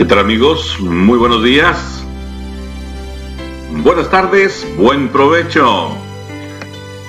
[0.00, 0.80] ¿Qué tal amigos?
[0.80, 2.02] Muy buenos días.
[3.82, 5.90] Buenas tardes, buen provecho.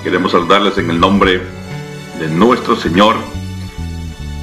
[0.03, 1.39] Queremos saludarles en el nombre
[2.19, 3.15] de nuestro Señor,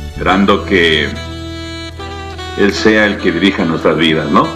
[0.08, 1.10] esperando que
[2.56, 4.48] Él sea el que dirija nuestras vidas, ¿no?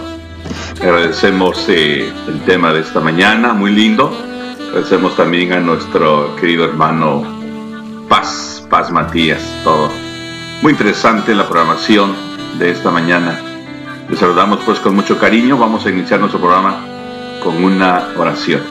[0.81, 4.11] Agradecemos eh, el tema de esta mañana, muy lindo.
[4.69, 7.21] Agradecemos también a nuestro querido hermano
[8.09, 9.91] Paz, Paz Matías, todo.
[10.63, 12.15] Muy interesante la programación
[12.57, 13.52] de esta mañana.
[14.09, 15.57] Les saludamos pues con mucho cariño.
[15.57, 16.85] Vamos a iniciar nuestro programa
[17.43, 18.61] con una oración.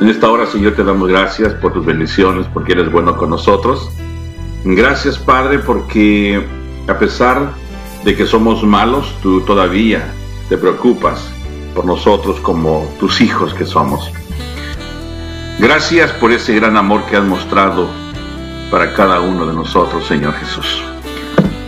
[0.00, 3.90] En esta hora, Señor, te damos gracias por tus bendiciones, porque eres bueno con nosotros.
[4.64, 6.44] Gracias, Padre, porque
[6.88, 7.52] a pesar
[8.04, 10.12] de que somos malos, tú todavía
[10.48, 11.32] te preocupas
[11.74, 14.12] por nosotros como tus hijos que somos.
[15.58, 17.88] Gracias por ese gran amor que has mostrado
[18.70, 20.91] para cada uno de nosotros, Señor Jesús.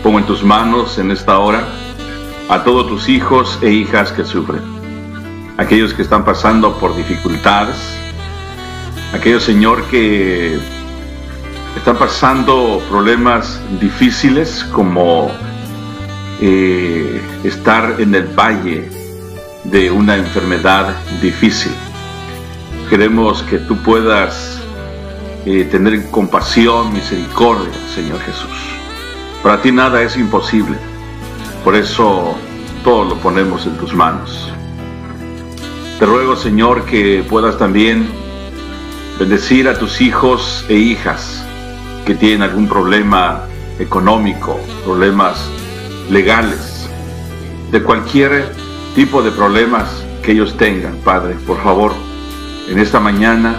[0.04, 1.64] Pongo en tus manos en esta hora
[2.50, 4.60] a todos tus hijos e hijas que sufren,
[5.56, 7.78] aquellos que están pasando por dificultades,
[9.14, 10.58] aquellos, Señor, que
[11.75, 15.30] están pasando problemas difíciles como
[16.38, 18.91] eh, estar en el valle
[19.64, 21.72] de una enfermedad difícil.
[22.91, 24.60] Queremos que tú puedas
[25.47, 28.73] eh, tener compasión, misericordia, Señor Jesús.
[29.45, 30.78] Para ti nada es imposible.
[31.64, 32.34] Por eso
[32.83, 34.50] todo lo ponemos en tus manos.
[35.98, 38.09] Te ruego, Señor, que puedas también
[39.19, 41.45] bendecir a tus hijos e hijas
[42.06, 43.42] que tienen algún problema
[43.78, 45.47] económico, problemas
[46.11, 46.89] legales,
[47.70, 48.50] de cualquier
[48.95, 51.34] tipo de problemas que ellos tengan, Padre.
[51.47, 51.92] Por favor,
[52.70, 53.56] en esta mañana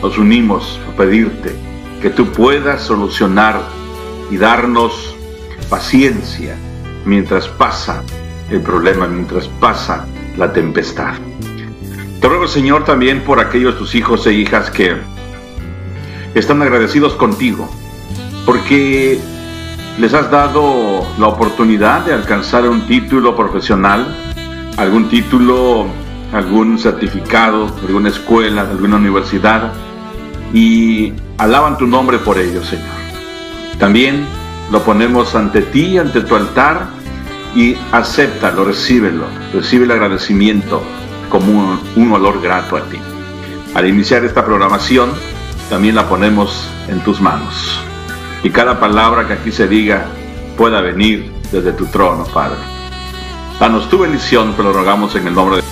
[0.00, 1.52] nos unimos a pedirte
[2.00, 3.60] que tú puedas solucionar
[4.30, 5.15] y darnos
[5.68, 6.56] paciencia
[7.04, 8.02] mientras pasa
[8.50, 11.14] el problema, mientras pasa la tempestad.
[12.20, 14.96] Te ruego, Señor, también por aquellos tus hijos e hijas que
[16.34, 17.68] están agradecidos contigo,
[18.44, 19.18] porque
[19.98, 24.14] les has dado la oportunidad de alcanzar un título profesional,
[24.76, 25.86] algún título,
[26.32, 29.72] algún certificado, alguna escuela, alguna universidad,
[30.52, 32.86] y alaban tu nombre por ello, Señor.
[33.78, 34.26] También
[34.70, 36.86] lo ponemos ante ti, ante tu altar,
[37.54, 40.82] y acéptalo, recíbelo, recibe el agradecimiento
[41.30, 42.98] como un, un olor grato a ti.
[43.74, 45.10] Al iniciar esta programación,
[45.70, 47.80] también la ponemos en tus manos
[48.46, 50.06] y cada palabra que aquí se diga
[50.56, 52.58] pueda venir desde tu trono, Padre.
[53.58, 55.62] Danos tu bendición, te lo rogamos en el nombre de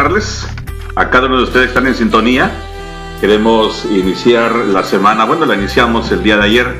[0.00, 0.48] saludarles
[0.96, 2.50] a cada uno de ustedes están en sintonía.
[3.20, 6.74] Queremos iniciar la semana, bueno, la iniciamos el día de ayer,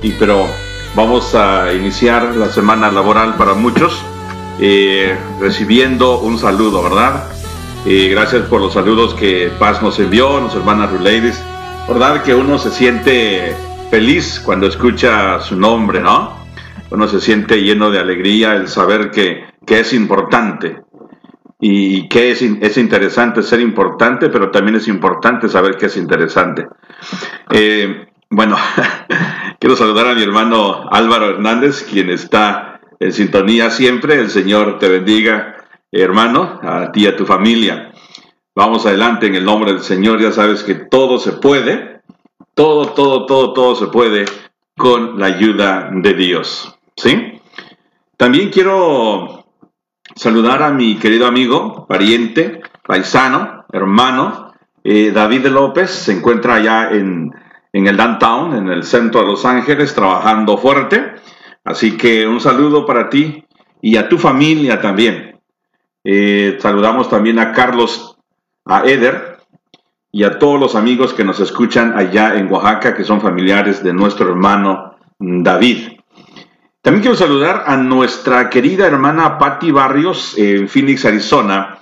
[0.00, 0.46] y, pero
[0.94, 4.02] vamos a iniciar la semana laboral para muchos
[4.58, 7.24] eh, recibiendo un saludo, ¿verdad?
[7.84, 11.42] Eh, gracias por los saludos que Paz nos envió, nuestra hermana Ladies.
[11.86, 13.54] ¿Verdad que uno se siente
[13.90, 16.38] feliz cuando escucha su nombre, ¿no?
[16.90, 20.80] Uno se siente lleno de alegría el saber que, que es importante
[21.64, 26.66] y que es, es, interesante ser importante, pero también es importante saber que es interesante.
[27.50, 28.56] Eh, bueno,
[29.60, 34.18] quiero saludar a mi hermano Álvaro Hernández, quien está en sintonía siempre.
[34.18, 35.54] El Señor te bendiga,
[35.92, 37.92] hermano, a ti y a tu familia.
[38.56, 40.20] Vamos adelante en el nombre del Señor.
[40.20, 42.00] Ya sabes que todo se puede.
[42.54, 44.24] Todo, todo, todo, todo se puede
[44.76, 46.76] con la ayuda de Dios.
[46.96, 47.40] ¿Sí?
[48.16, 49.41] También quiero
[50.14, 54.52] saludar a mi querido amigo, pariente, paisano, hermano,
[54.84, 55.90] eh, David López.
[55.90, 57.32] Se encuentra allá en,
[57.72, 61.14] el downtown, en el centro de Los Ángeles, trabajando fuerte.
[61.64, 63.44] Así que un saludo para ti
[63.80, 65.40] y a tu familia también.
[66.04, 68.18] Eh, saludamos también a Carlos,
[68.64, 69.38] a Eder
[70.10, 73.92] y a todos los amigos que nos escuchan allá en Oaxaca, que son familiares de
[73.92, 76.01] nuestro hermano David.
[76.82, 81.78] También quiero saludar a nuestra querida hermana Patti Barrios en Phoenix, Arizona.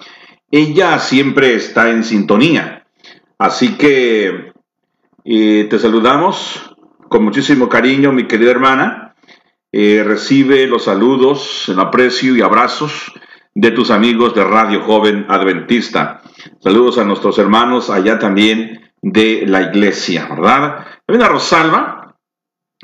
[0.50, 2.84] Ella siempre está en sintonía.
[3.38, 4.52] Así que
[5.24, 6.76] eh, te saludamos
[7.08, 9.14] con muchísimo cariño, mi querida hermana.
[9.72, 13.10] Eh, recibe los saludos, el aprecio y abrazos
[13.54, 16.20] de tus amigos de Radio Joven Adventista.
[16.58, 20.84] Saludos a nuestros hermanos allá también de la iglesia, ¿verdad?
[21.06, 22.16] También a Rosalba.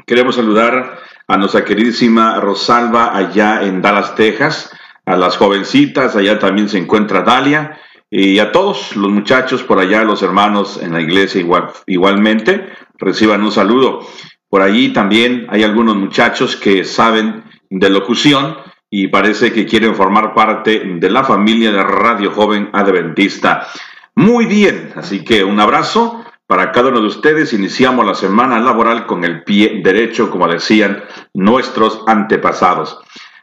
[0.07, 0.99] Queremos saludar
[1.29, 4.71] a nuestra queridísima Rosalba allá en Dallas, Texas,
[5.05, 7.79] a las jovencitas, allá también se encuentra Dalia,
[8.11, 12.69] y a todos los muchachos por allá, los hermanos en la iglesia igual, igualmente,
[12.99, 14.07] reciban un saludo.
[14.49, 18.57] Por allí también hay algunos muchachos que saben de locución
[18.89, 23.67] y parece que quieren formar parte de la familia de Radio Joven Adventista.
[24.15, 27.53] Muy bien, así que un abrazo para cada uno de ustedes.
[27.53, 31.05] Iniciamos la semana laboral con el pie derecho, como decían
[31.35, 32.99] nuestros antepasados.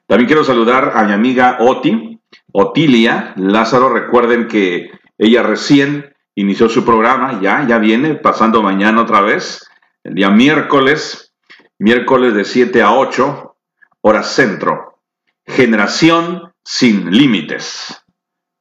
[0.08, 2.20] También quiero saludar a mi amiga Oti,
[2.52, 3.90] Otilia Lázaro.
[3.90, 9.70] Recuerden que ella recién inició su programa, ya, ya viene, pasando mañana otra vez
[10.04, 11.34] el día miércoles,
[11.80, 13.56] miércoles de 7 a 8,
[14.02, 15.00] hora centro.
[15.46, 18.04] Generación sin límites.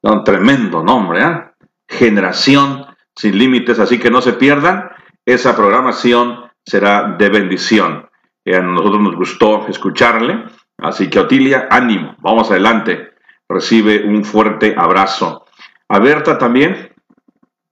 [0.02, 1.44] Un tremendo nombre, ¿eh?
[1.88, 2.86] Generación
[3.16, 4.90] sin límites, así que no se pierdan.
[5.24, 8.08] Esa programación será de bendición.
[8.46, 10.44] a nosotros nos gustó escucharle,
[10.78, 13.12] así que Otilia, ánimo, vamos adelante.
[13.48, 15.46] Recibe un fuerte abrazo.
[15.88, 16.92] A Berta también,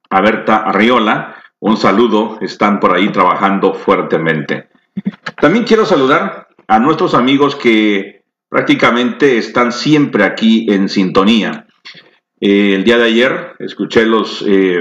[0.09, 4.69] a Berta Arriola, un saludo, están por ahí trabajando fuertemente.
[5.39, 11.67] También quiero saludar a nuestros amigos que prácticamente están siempre aquí en sintonía.
[12.39, 14.79] Eh, el día de ayer escuché los eh,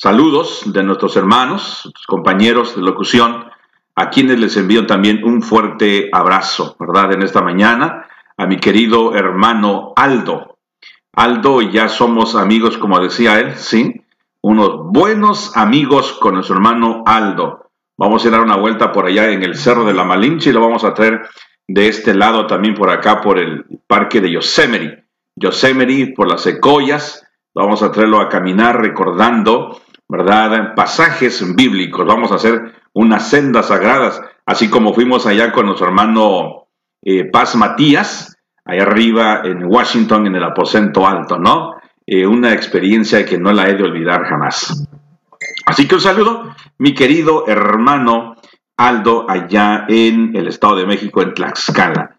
[0.00, 3.44] saludos de nuestros hermanos, compañeros de locución,
[3.94, 7.12] a quienes les envío también un fuerte abrazo, ¿verdad?
[7.12, 8.06] En esta mañana,
[8.38, 10.56] a mi querido hermano Aldo.
[11.12, 14.00] Aldo, ya somos amigos, como decía él, ¿sí?
[14.40, 17.66] unos buenos amigos con nuestro hermano Aldo.
[17.98, 20.62] Vamos a dar una vuelta por allá en el Cerro de la Malinche y lo
[20.62, 21.28] vamos a traer
[21.68, 25.04] de este lado también por acá por el parque de Yosemite.
[25.36, 27.26] Yosemite, por las secoyas.
[27.54, 30.74] Vamos a traerlo a caminar recordando, ¿verdad?
[30.74, 32.04] Pasajes bíblicos.
[32.06, 36.66] Vamos a hacer unas sendas sagradas, así como fuimos allá con nuestro hermano
[37.02, 41.76] eh, Paz Matías, allá arriba en Washington, en el aposento alto, ¿no?
[42.06, 44.88] Eh, una experiencia que no la he de olvidar jamás.
[45.64, 48.34] Así que un saludo, mi querido hermano
[48.76, 52.16] Aldo, allá en el Estado de México, en Tlaxcala.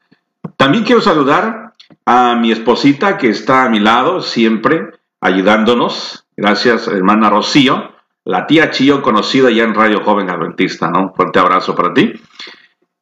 [0.56, 1.74] También quiero saludar
[2.06, 6.21] a mi esposita que está a mi lado, siempre ayudándonos.
[6.42, 7.92] Gracias, hermana Rocío,
[8.26, 11.14] la tía Chío, conocida ya en Radio Joven Adventista, ¿no?
[11.14, 12.14] Fuerte abrazo para ti.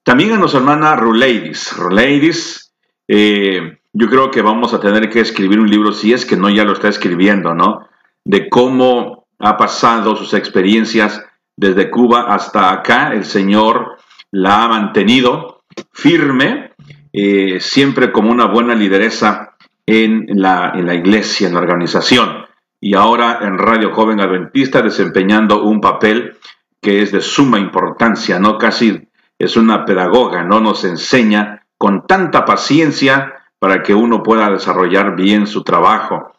[0.04, 1.74] También a nuestra hermana Ruleidis.
[1.78, 2.74] Ruleidis,
[3.08, 6.50] eh, yo creo que vamos a tener que escribir un libro, si es que no
[6.50, 7.88] ya lo está escribiendo, ¿no?
[8.26, 11.24] De cómo ha pasado sus experiencias
[11.56, 13.14] desde Cuba hasta acá.
[13.14, 14.00] El Señor
[14.32, 15.64] la ha mantenido
[15.94, 16.74] firme,
[17.14, 22.49] eh, siempre como una buena lideresa en la, en la iglesia, en la organización.
[22.82, 26.38] Y ahora en Radio Joven Adventista desempeñando un papel
[26.82, 28.58] que es de suma importancia, ¿no?
[28.58, 30.60] Casi es una pedagoga, ¿no?
[30.62, 36.34] Nos enseña con tanta paciencia para que uno pueda desarrollar bien su trabajo.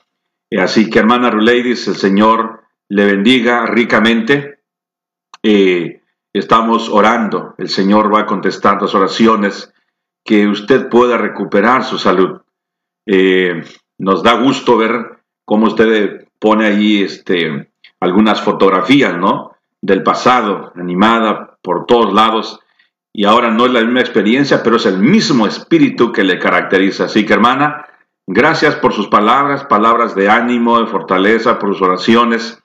[0.59, 4.61] Así que, hermana Ruleidis, el Señor le bendiga ricamente.
[5.43, 6.01] Eh,
[6.33, 9.73] estamos orando, el Señor va a contestar las oraciones,
[10.25, 12.41] que usted pueda recuperar su salud.
[13.07, 13.63] Eh,
[13.99, 17.71] nos da gusto ver cómo usted pone ahí este,
[18.01, 19.53] algunas fotografías, ¿no?
[19.81, 22.61] Del pasado, animada por todos lados
[23.13, 27.05] y ahora no es la misma experiencia, pero es el mismo espíritu que le caracteriza.
[27.05, 27.87] Así que hermana,
[28.27, 32.63] gracias por sus palabras, palabras de ánimo, de fortaleza, por sus oraciones.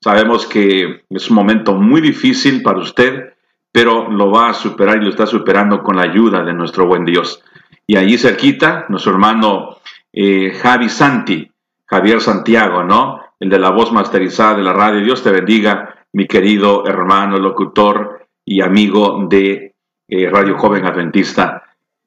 [0.00, 3.34] Sabemos que es un momento muy difícil para usted,
[3.72, 7.04] pero lo va a superar y lo está superando con la ayuda de nuestro buen
[7.04, 7.42] Dios.
[7.86, 9.78] Y allí cerquita, nuestro hermano
[10.12, 11.49] eh, Javi Santi,
[11.90, 13.20] Javier Santiago, ¿no?
[13.40, 15.02] el de la voz masterizada de la radio.
[15.02, 19.74] Dios te bendiga, mi querido hermano, locutor y amigo de
[20.08, 21.64] eh, Radio Joven Adventista.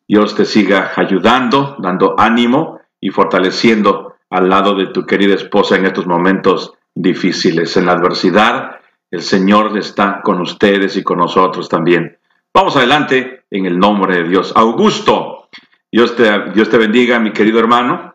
[0.08, 5.86] Dios te siga ayudando, dando ánimo y fortaleciendo al lado de tu querida esposa en
[5.86, 7.76] estos momentos difíciles.
[7.76, 8.80] En la adversidad,
[9.12, 12.18] el Señor está con ustedes y con nosotros también.
[12.54, 14.54] Vamos adelante en el nombre de Dios.
[14.56, 15.50] Augusto,
[15.92, 18.13] Dios te, Dios te bendiga, mi querido hermano.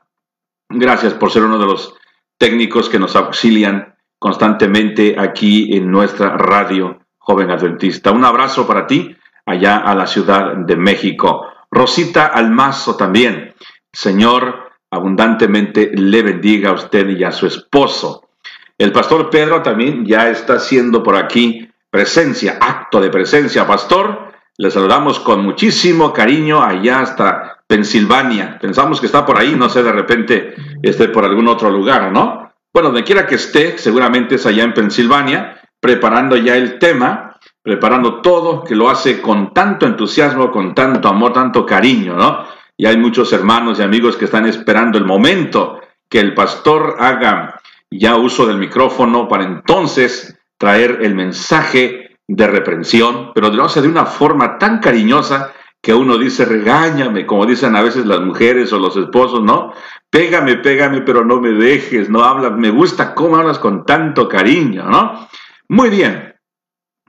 [0.69, 1.95] Gracias por ser uno de los
[2.37, 8.11] técnicos que nos auxilian constantemente aquí en nuestra radio joven adventista.
[8.11, 11.47] Un abrazo para ti allá a la Ciudad de México.
[11.71, 13.55] Rosita Almazo también.
[13.93, 18.29] Señor abundantemente le bendiga a usted y a su esposo.
[18.77, 23.67] El pastor Pedro también ya está haciendo por aquí presencia, acto de presencia.
[23.67, 28.59] Pastor, le saludamos con muchísimo cariño allá hasta Pensilvania.
[28.59, 32.51] Pensamos que está por ahí, no sé, de repente esté por algún otro lugar, ¿no?
[32.73, 38.21] Bueno, donde quiera que esté, seguramente es allá en Pensilvania, preparando ya el tema, preparando
[38.23, 42.45] todo, que lo hace con tanto entusiasmo, con tanto amor, tanto cariño, ¿no?
[42.77, 47.61] Y hay muchos hermanos y amigos que están esperando el momento que el pastor haga
[47.91, 53.89] ya uso del micrófono para entonces traer el mensaje de reprensión, pero lo hace de
[53.89, 55.53] una forma tan cariñosa
[55.89, 59.73] que uno dice, regáñame, como dicen a veces las mujeres o los esposos, ¿no?
[60.11, 64.85] Pégame, pégame, pero no me dejes, no hablas, me gusta cómo hablas con tanto cariño,
[64.85, 65.27] ¿no?
[65.67, 66.35] Muy bien.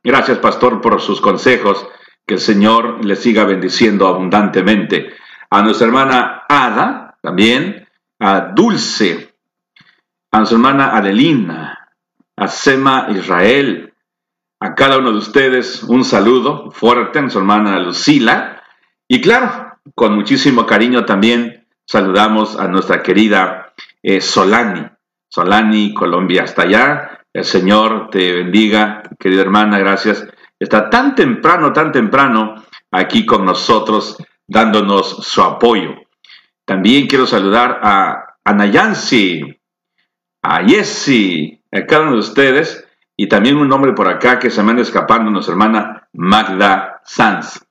[0.02, 1.90] Gracias, pastor, por sus consejos.
[2.26, 5.14] Que el Señor le siga bendiciendo abundantemente.
[5.50, 7.86] A nuestra hermana Ada, también,
[8.18, 9.36] a Dulce,
[10.32, 11.90] a su hermana Adelina,
[12.38, 13.94] a Sema Israel,
[14.62, 18.56] a cada uno de ustedes un saludo fuerte, a su hermana Lucila,
[19.12, 23.74] y claro, con muchísimo cariño también saludamos a nuestra querida
[24.04, 24.86] eh, Solani,
[25.28, 27.26] Solani, Colombia, hasta allá.
[27.34, 30.28] El Señor te bendiga, querida hermana, gracias.
[30.60, 34.16] Está tan temprano, tan temprano aquí con nosotros,
[34.48, 35.96] dándonos su apoyo.
[36.64, 39.60] También quiero saludar a Anayansi,
[40.44, 42.88] a Jesse, a cada uno de ustedes,
[43.18, 47.66] y también un nombre por acá que se me escapando, nuestra hermana Magda Sanz.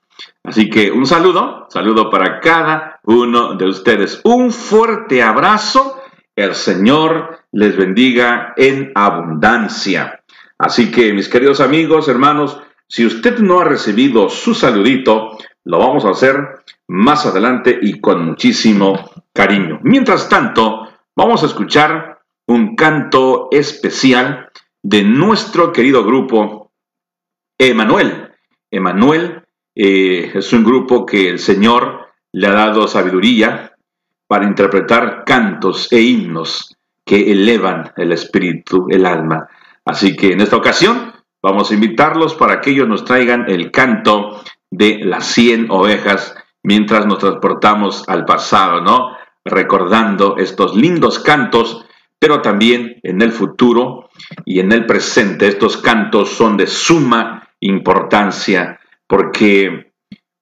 [0.44, 4.20] Así que un saludo, saludo para cada uno de ustedes.
[4.24, 6.00] Un fuerte abrazo.
[6.34, 10.22] El Señor les bendiga en abundancia.
[10.58, 16.04] Así que mis queridos amigos, hermanos, si usted no ha recibido su saludito, lo vamos
[16.04, 19.80] a hacer más adelante y con muchísimo cariño.
[19.82, 24.50] Mientras tanto, vamos a escuchar un canto especial
[24.82, 26.72] de nuestro querido grupo
[27.58, 28.32] Emanuel.
[28.70, 29.44] Emanuel
[29.80, 33.76] eh, es un grupo que el Señor le ha dado sabiduría
[34.26, 39.46] para interpretar cantos e himnos que elevan el espíritu, el alma.
[39.84, 44.42] Así que en esta ocasión vamos a invitarlos para que ellos nos traigan el canto
[44.68, 49.16] de las 100 ovejas mientras nos transportamos al pasado, ¿no?
[49.44, 51.86] Recordando estos lindos cantos
[52.18, 54.10] pero también en el futuro
[54.44, 55.46] y en el presente.
[55.46, 58.77] Estos cantos son de suma importancia
[59.08, 59.92] porque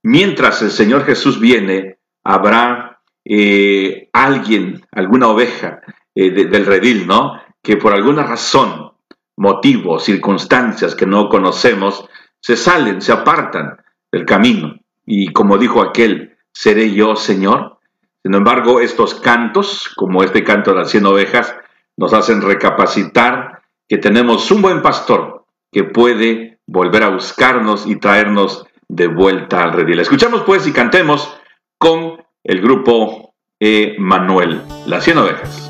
[0.03, 5.81] mientras el Señor Jesús viene, habrá eh, alguien, alguna oveja
[6.15, 7.41] eh, del redil, ¿no?
[7.63, 8.93] Que por alguna razón,
[9.37, 12.09] motivo, circunstancias que no conocemos,
[12.41, 13.79] se salen, se apartan
[14.13, 14.75] del camino.
[15.05, 17.79] Y como dijo aquel, ¿seré yo, Señor?
[18.23, 21.55] Sin embargo, estos cantos, como este canto de las cien ovejas,
[21.97, 28.67] nos hacen recapacitar que tenemos un buen pastor que puede volver a buscarnos y traernos
[28.89, 30.01] de vuelta al redil.
[30.01, 31.37] Escuchamos pues y cantemos
[31.79, 33.97] con el grupo E.
[33.99, 35.66] Manuel, las 100 ovejas.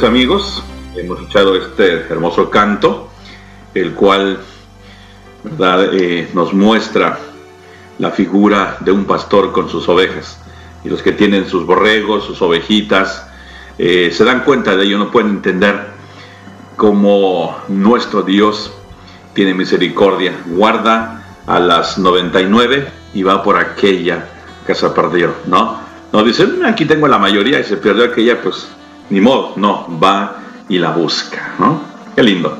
[0.00, 0.62] Amigos,
[0.96, 3.10] hemos escuchado este hermoso canto,
[3.74, 4.38] el cual
[5.92, 7.18] eh, nos muestra
[7.98, 10.40] la figura de un pastor con sus ovejas.
[10.82, 13.28] Y los que tienen sus borregos, sus ovejitas,
[13.78, 15.88] eh, se dan cuenta de ello, no pueden entender
[16.76, 18.72] cómo nuestro Dios
[19.34, 24.26] tiene misericordia, guarda a las 99 y va por aquella
[24.66, 25.80] que se perdió, ¿no?
[26.14, 28.68] No dicen, mm, aquí tengo la mayoría y se perdió aquella, pues
[29.12, 30.38] ni modo, no, va
[30.70, 31.82] y la busca, ¿no?
[32.16, 32.56] Qué lindo.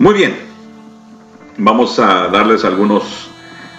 [0.00, 0.36] Muy bien,
[1.58, 3.30] vamos a darles algunos,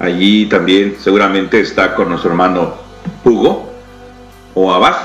[0.00, 2.74] Allí también seguramente está con nuestro hermano
[3.24, 3.72] Hugo
[4.54, 4.96] o Abad.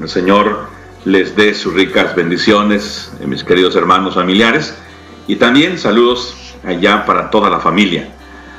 [0.00, 0.68] El Señor
[1.04, 4.76] les dé sus ricas bendiciones, mis queridos hermanos familiares.
[5.26, 8.08] Y también saludos allá para toda la familia.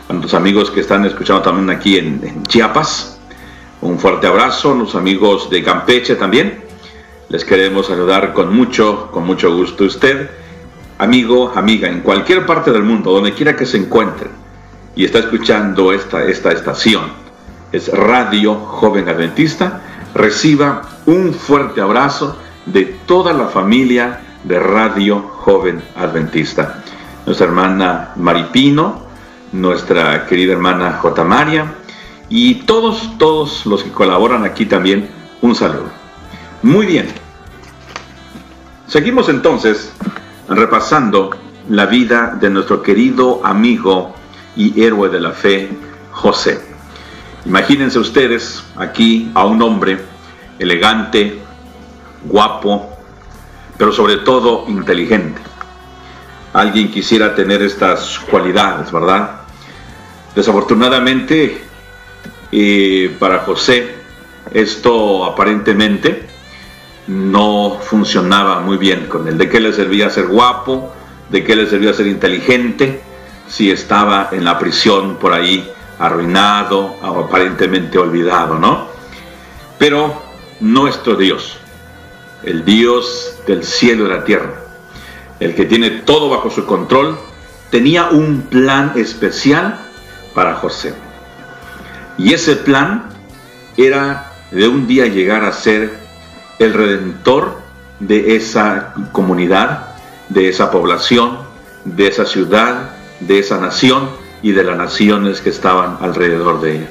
[0.07, 3.19] A nuestros amigos que están escuchando también aquí en, Chiapas.
[3.81, 4.73] Un fuerte abrazo.
[4.73, 6.63] A los amigos de Campeche también.
[7.29, 9.85] Les queremos saludar con mucho, con mucho gusto.
[9.85, 10.29] Usted,
[10.97, 14.29] amigo, amiga, en cualquier parte del mundo, donde quiera que se encuentre
[14.95, 17.03] y está escuchando esta, esta estación,
[17.71, 19.81] es Radio Joven Adventista,
[20.13, 26.83] reciba un fuerte abrazo de toda la familia de Radio Joven Adventista.
[27.25, 29.01] Nuestra hermana Maripino,
[29.51, 31.23] nuestra querida hermana J.
[31.23, 31.75] María
[32.29, 35.09] y todos, todos los que colaboran aquí también,
[35.41, 35.89] un saludo.
[36.63, 37.07] Muy bien.
[38.87, 39.93] Seguimos entonces
[40.47, 41.31] repasando
[41.69, 44.15] la vida de nuestro querido amigo
[44.55, 45.69] y héroe de la fe,
[46.11, 46.61] José.
[47.45, 49.99] Imagínense ustedes aquí a un hombre
[50.59, 51.39] elegante,
[52.25, 52.90] guapo,
[53.81, 55.41] pero sobre todo inteligente.
[56.53, 59.41] Alguien quisiera tener estas cualidades, ¿verdad?
[60.35, 61.63] Desafortunadamente,
[63.17, 63.95] para José,
[64.53, 66.27] esto aparentemente
[67.07, 69.39] no funcionaba muy bien con él.
[69.39, 70.93] ¿De qué le servía ser guapo?
[71.31, 73.01] ¿De qué le servía ser inteligente?
[73.47, 75.67] Si estaba en la prisión por ahí
[75.97, 78.89] arruinado aparentemente olvidado, ¿no?
[79.79, 80.21] Pero
[80.59, 81.57] nuestro Dios,
[82.43, 84.53] el Dios del cielo y la tierra,
[85.39, 87.17] el que tiene todo bajo su control,
[87.69, 89.79] tenía un plan especial
[90.33, 90.93] para José.
[92.17, 93.09] Y ese plan
[93.77, 95.91] era de un día llegar a ser
[96.59, 97.59] el redentor
[97.99, 99.95] de esa comunidad,
[100.29, 101.39] de esa población,
[101.85, 104.09] de esa ciudad, de esa nación
[104.41, 106.89] y de las naciones que estaban alrededor de ella.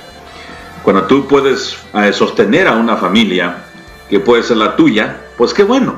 [0.83, 3.65] Cuando tú puedes eh, sostener a una familia,
[4.09, 5.95] que puede ser la tuya, pues qué bueno.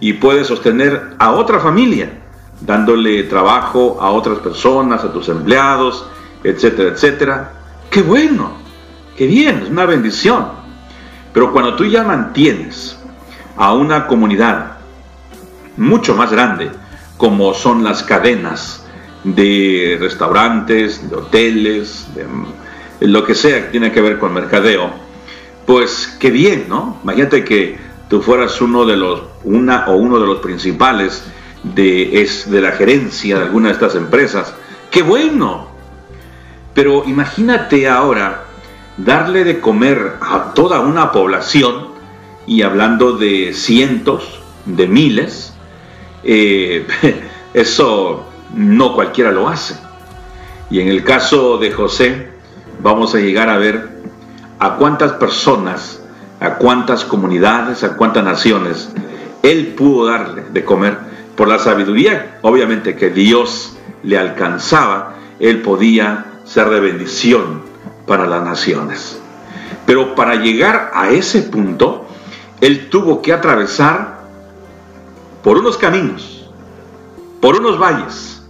[0.00, 2.10] Y puedes sostener a otra familia,
[2.60, 6.06] dándole trabajo a otras personas, a tus empleados,
[6.42, 7.52] etcétera, etcétera.
[7.88, 8.52] Qué bueno,
[9.16, 10.48] qué bien, es una bendición.
[11.32, 12.98] Pero cuando tú ya mantienes
[13.56, 14.72] a una comunidad
[15.78, 16.70] mucho más grande,
[17.16, 18.86] como son las cadenas
[19.24, 24.90] de restaurantes, de hoteles, de lo que sea que tiene que ver con mercadeo,
[25.64, 26.98] pues qué bien, ¿no?
[27.04, 31.24] Imagínate que tú fueras uno de los, una o uno de los principales
[31.64, 34.54] de, es, de la gerencia de alguna de estas empresas.
[34.88, 35.66] ¡Qué bueno!
[36.74, 38.44] Pero imagínate ahora
[38.96, 41.88] darle de comer a toda una población,
[42.46, 45.52] y hablando de cientos, de miles,
[46.22, 46.86] eh,
[47.52, 49.74] eso no cualquiera lo hace.
[50.70, 52.28] Y en el caso de José,
[52.80, 53.88] vamos a llegar a ver
[54.60, 56.00] a cuántas personas,
[56.44, 58.90] a cuántas comunidades, a cuántas naciones
[59.42, 60.98] él pudo darle de comer
[61.36, 67.62] por la sabiduría, obviamente que Dios le alcanzaba, él podía ser de bendición
[68.06, 69.20] para las naciones.
[69.86, 72.06] Pero para llegar a ese punto,
[72.60, 74.20] él tuvo que atravesar
[75.42, 76.48] por unos caminos,
[77.40, 78.42] por unos valles,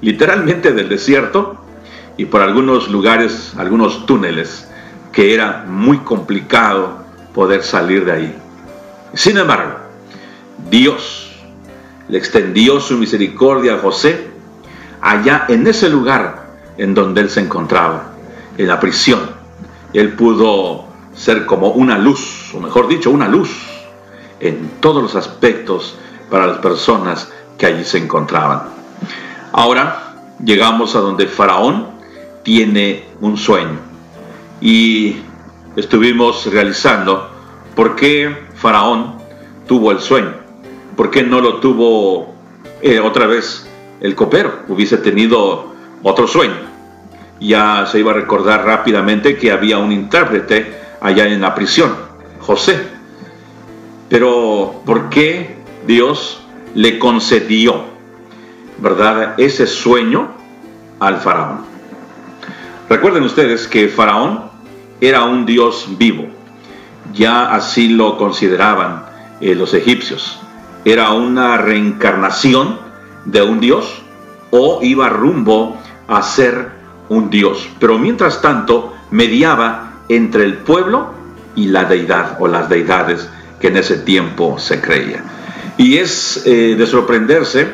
[0.00, 1.56] literalmente del desierto,
[2.16, 4.68] y por algunos lugares, algunos túneles,
[5.12, 7.03] que era muy complicado
[7.34, 8.38] poder salir de ahí.
[9.12, 9.74] Sin embargo,
[10.70, 11.32] Dios
[12.08, 14.28] le extendió su misericordia a José
[15.00, 16.44] allá en ese lugar
[16.78, 18.12] en donde él se encontraba
[18.56, 19.20] en la prisión.
[19.92, 23.50] Él pudo ser como una luz, o mejor dicho, una luz
[24.40, 25.96] en todos los aspectos
[26.30, 28.62] para las personas que allí se encontraban.
[29.52, 31.86] Ahora llegamos a donde Faraón
[32.42, 33.78] tiene un sueño
[34.60, 35.16] y
[35.76, 37.30] estuvimos realizando
[37.74, 39.16] por qué Faraón
[39.66, 40.34] tuvo el sueño,
[40.96, 42.34] por qué no lo tuvo
[42.82, 43.68] eh, otra vez
[44.00, 46.74] el copero, hubiese tenido otro sueño
[47.40, 51.94] ya se iba a recordar rápidamente que había un intérprete allá en la prisión,
[52.40, 52.78] José.
[54.08, 55.56] Pero ¿por qué
[55.86, 56.42] Dios
[56.74, 57.84] le concedió,
[58.78, 60.32] verdad, ese sueño
[61.00, 61.64] al faraón?
[62.88, 64.43] Recuerden ustedes que faraón
[65.08, 66.26] era un dios vivo,
[67.12, 69.04] ya así lo consideraban
[69.40, 70.40] eh, los egipcios.
[70.84, 72.78] Era una reencarnación
[73.24, 74.02] de un dios
[74.50, 75.76] o iba rumbo
[76.08, 76.70] a ser
[77.08, 81.12] un Dios, pero mientras tanto mediaba entre el pueblo
[81.54, 83.28] y la deidad o las deidades
[83.60, 85.22] que en ese tiempo se creía.
[85.76, 87.68] Y es eh, de sorprenderse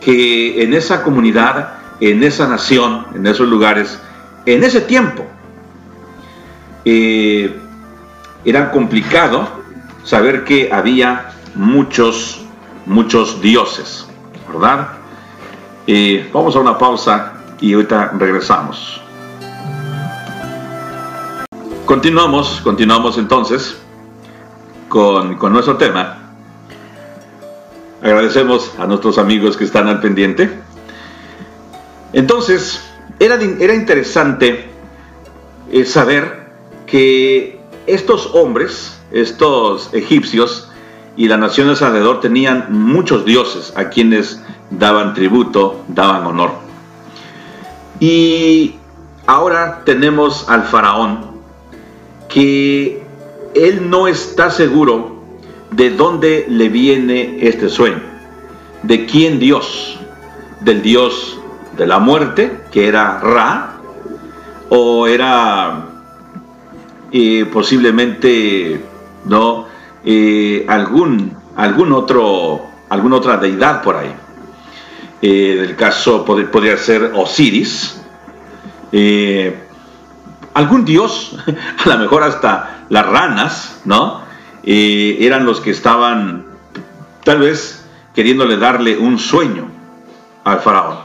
[0.00, 4.00] que en esa comunidad, en esa nación, en esos lugares,
[4.46, 5.26] en ese tiempo,
[6.84, 7.58] eh,
[8.44, 9.48] era complicado
[10.04, 12.44] saber que había muchos,
[12.86, 14.06] muchos dioses,
[14.52, 14.88] ¿verdad?
[15.86, 19.00] Eh, vamos a una pausa y ahorita regresamos.
[21.84, 23.76] Continuamos, continuamos entonces
[24.88, 26.18] con, con nuestro tema.
[28.02, 30.50] Agradecemos a nuestros amigos que están al pendiente.
[32.12, 32.82] Entonces,
[33.18, 34.68] era, era interesante
[35.70, 36.41] eh, saber
[36.92, 40.70] que estos hombres, estos egipcios
[41.16, 46.50] y las naciones alrededor tenían muchos dioses a quienes daban tributo, daban honor.
[47.98, 48.74] Y
[49.26, 51.30] ahora tenemos al faraón
[52.28, 53.02] que
[53.54, 55.22] él no está seguro
[55.70, 58.02] de dónde le viene este sueño,
[58.82, 59.98] de quién Dios,
[60.60, 61.38] del Dios
[61.74, 63.76] de la muerte, que era Ra,
[64.68, 65.88] o era
[67.12, 68.80] eh, posiblemente
[69.26, 69.66] no
[70.04, 74.12] eh, algún algún otro alguna otra deidad por ahí.
[75.20, 78.00] Eh, el caso podría ser Osiris,
[80.54, 81.36] algún dios,
[81.84, 84.22] a lo mejor hasta las ranas, ¿no?
[84.64, 86.46] Eh, eran los que estaban
[87.24, 89.68] tal vez queriéndole darle un sueño
[90.44, 90.98] al faraón.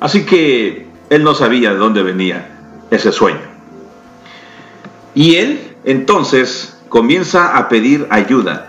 [0.00, 2.50] Así que él no sabía de dónde venía
[2.90, 3.57] ese sueño.
[5.18, 8.68] Y él entonces comienza a pedir ayuda,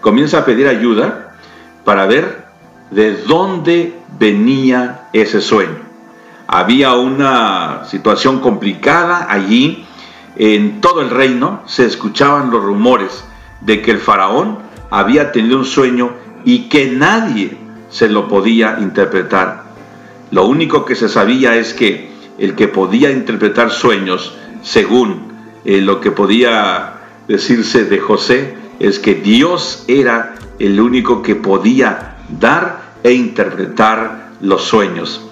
[0.00, 1.36] comienza a pedir ayuda
[1.84, 2.46] para ver
[2.90, 5.84] de dónde venía ese sueño
[6.46, 9.84] había una situación complicada allí.
[10.36, 13.24] En todo el reino se escuchaban los rumores
[13.60, 14.58] de que el faraón
[14.90, 16.12] había tenido un sueño
[16.44, 17.56] y que nadie
[17.88, 19.64] se lo podía interpretar.
[20.30, 25.33] Lo único que se sabía es que el que podía interpretar sueños, según
[25.64, 26.94] eh, lo que podía
[27.28, 34.64] decirse de José, es que Dios era el único que podía dar e interpretar los
[34.64, 35.28] sueños.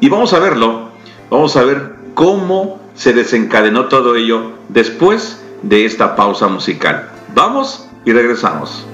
[0.00, 0.90] Y vamos a verlo,
[1.30, 7.08] vamos a ver cómo se desencadenó todo ello después de esta pausa musical.
[7.34, 8.86] Vamos y regresamos.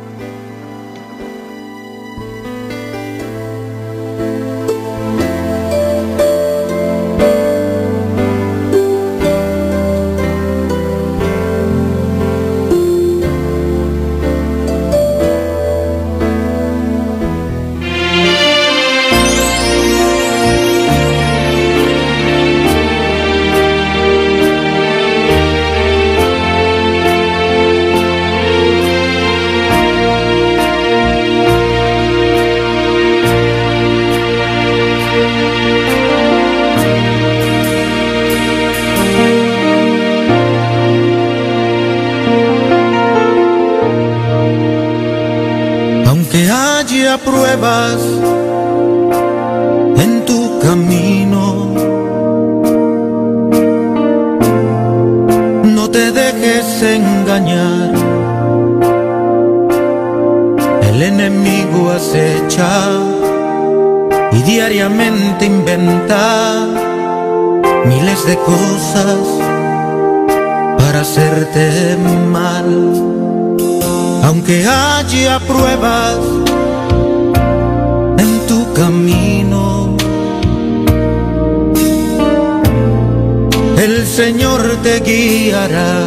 [84.83, 86.05] te guiará.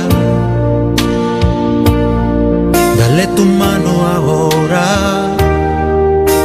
[2.98, 4.88] Dale tu mano ahora,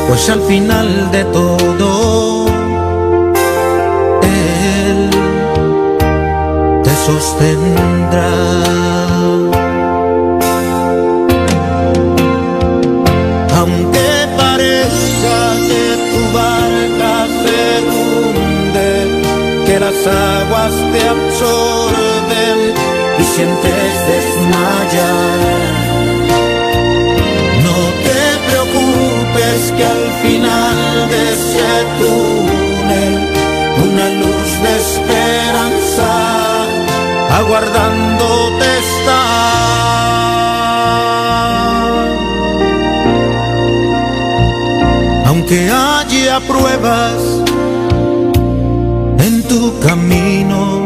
[0.09, 2.47] pues al final de todo,
[4.23, 5.11] Él
[6.85, 8.31] te sostendrá.
[13.59, 15.35] aunque parece
[15.69, 18.89] que tu barca sedunde,
[19.67, 21.76] que las aguas te absorben
[23.37, 25.39] sientes desmayar.
[27.67, 30.79] No te preocupes que al final
[31.11, 33.15] de ese túnel
[33.87, 36.11] una luz de esperanza
[37.41, 39.25] aguardándote está.
[45.27, 47.21] Aunque haya pruebas
[49.27, 50.86] en tu camino,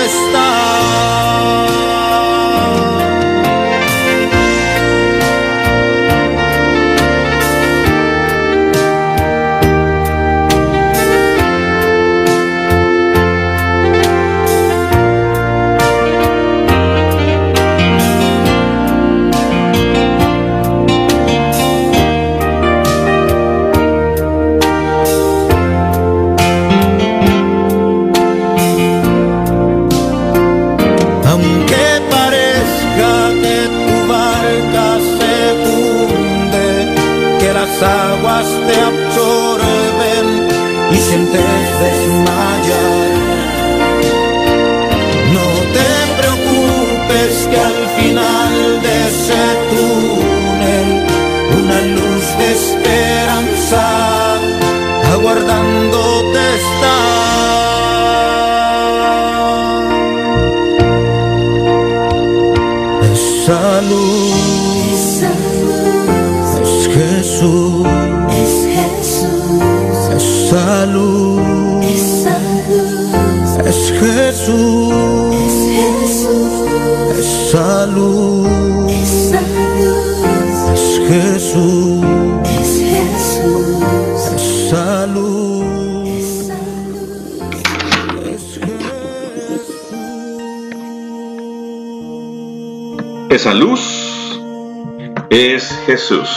[95.31, 96.29] es Jesús.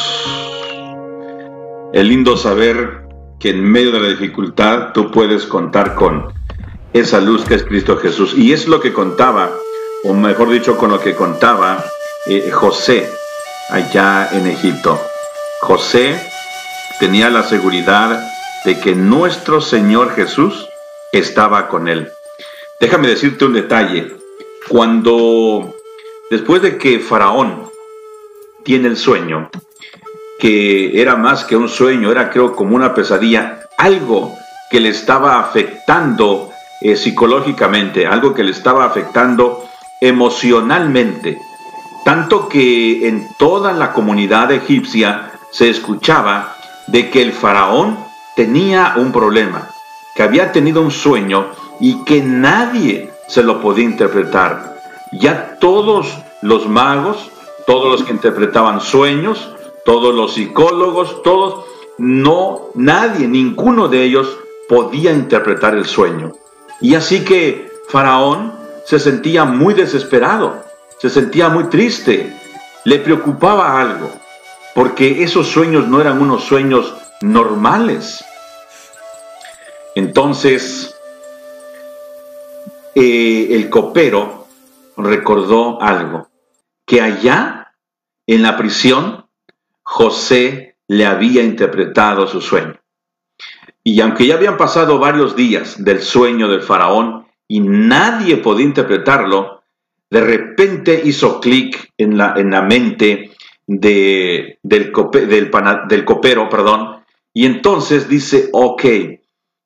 [1.93, 3.09] Es lindo saber
[3.41, 6.33] que en medio de la dificultad tú puedes contar con
[6.93, 8.35] esa luz que es Cristo Jesús.
[8.37, 9.51] Y es lo que contaba,
[10.05, 11.85] o mejor dicho, con lo que contaba
[12.27, 13.11] eh, José
[13.69, 14.97] allá en Egipto.
[15.63, 16.17] José
[17.01, 18.25] tenía la seguridad
[18.65, 20.69] de que nuestro Señor Jesús
[21.11, 22.11] estaba con él.
[22.79, 24.17] Déjame decirte un detalle.
[24.69, 25.75] Cuando
[26.31, 27.74] después de que Faraón
[28.65, 29.51] tiene el sueño,
[30.39, 34.35] que era más que un sueño, era creo como una pesadilla, algo
[34.71, 36.51] que le estaba afectando
[36.81, 39.65] eh, psicológicamente, algo que le estaba afectando
[40.01, 41.39] emocionalmente,
[42.05, 46.57] tanto que en toda la comunidad egipcia se escuchaba
[46.89, 47.99] de que el faraón
[48.37, 49.69] tenía un problema,
[50.15, 51.47] que había tenido un sueño
[51.81, 54.75] y que nadie se lo podía interpretar.
[55.13, 57.31] Ya todos los magos,
[57.67, 59.51] todos los que interpretaban sueños,
[59.85, 61.65] todos los psicólogos, todos,
[61.99, 66.33] no, nadie, ninguno de ellos podía interpretar el sueño.
[66.81, 68.53] Y así que Faraón
[68.85, 70.65] se sentía muy desesperado,
[70.99, 72.37] se sentía muy triste,
[72.85, 74.11] le preocupaba algo,
[74.75, 78.25] porque esos sueños no eran unos sueños normales.
[79.95, 80.95] Entonces,
[82.95, 84.47] eh, el copero
[84.97, 86.29] recordó algo,
[86.87, 87.75] que allá
[88.27, 89.27] en la prisión
[89.83, 92.81] José le había interpretado su sueño.
[93.83, 99.63] Y aunque ya habían pasado varios días del sueño del faraón y nadie podía interpretarlo,
[100.11, 103.33] de repente hizo clic en la, en la mente
[103.67, 107.05] de, del, cope- del pana- del copero, perdón,
[107.35, 108.85] y entonces dice, ok,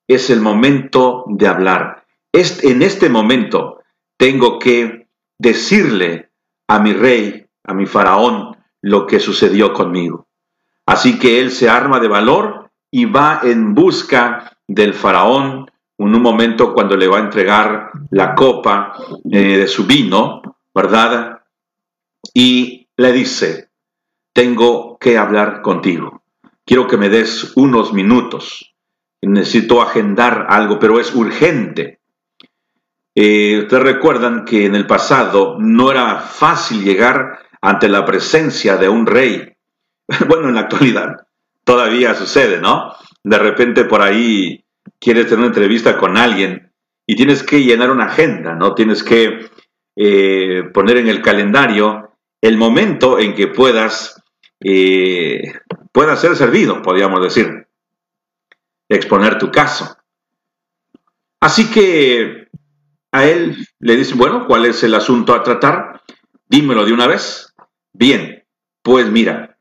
[0.07, 2.05] es el momento de hablar.
[2.33, 3.81] Es, en este momento
[4.17, 5.07] tengo que
[5.37, 6.28] decirle
[6.69, 10.27] a mi rey, a mi faraón, lo que sucedió conmigo.
[10.85, 16.21] Así que él se arma de valor y va en busca del faraón en un
[16.21, 18.93] momento cuando le va a entregar la copa
[19.31, 20.41] eh, de su vino,
[20.73, 21.41] ¿verdad?
[22.33, 23.69] Y le dice,
[24.31, 26.21] tengo que hablar contigo.
[26.65, 28.75] Quiero que me des unos minutos.
[29.23, 31.98] Necesito agendar algo, pero es urgente.
[33.15, 38.89] Eh, Ustedes recuerdan que en el pasado no era fácil llegar ante la presencia de
[38.89, 39.53] un rey.
[40.27, 41.27] Bueno, en la actualidad
[41.63, 42.93] todavía sucede, ¿no?
[43.23, 44.65] De repente por ahí
[44.99, 46.71] quieres tener una entrevista con alguien
[47.05, 48.73] y tienes que llenar una agenda, ¿no?
[48.73, 49.49] Tienes que
[49.95, 54.21] eh, poner en el calendario el momento en que puedas,
[54.63, 55.53] eh,
[55.91, 57.67] puedas ser servido, podríamos decir,
[58.87, 59.97] exponer tu caso.
[61.39, 62.47] Así que
[63.11, 66.01] a él le dice, bueno, ¿cuál es el asunto a tratar?
[66.47, 67.53] Dímelo de una vez.
[67.93, 68.43] Bien,
[68.81, 69.57] pues mira,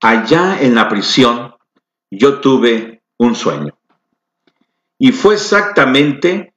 [0.00, 1.54] allá en la prisión
[2.10, 3.76] yo tuve un sueño.
[4.98, 6.54] Y fue exactamente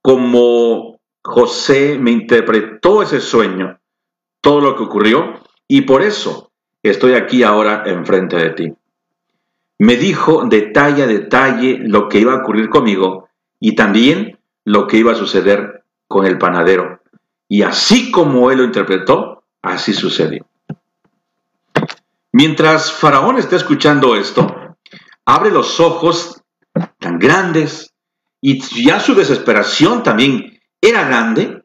[0.00, 3.80] como José me interpretó ese sueño,
[4.40, 6.52] todo lo que ocurrió, y por eso
[6.82, 8.72] estoy aquí ahora enfrente de ti.
[9.78, 14.96] Me dijo detalle a detalle lo que iba a ocurrir conmigo y también lo que
[14.96, 17.02] iba a suceder con el panadero.
[17.48, 20.46] Y así como él lo interpretó, así sucedió.
[22.32, 24.76] Mientras Faraón está escuchando esto,
[25.24, 26.42] abre los ojos
[26.98, 27.94] tan grandes
[28.40, 31.64] y ya su desesperación también era grande,